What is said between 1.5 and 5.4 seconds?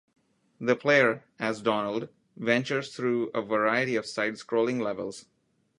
Donald, ventures through a variety of side-scrolling levels.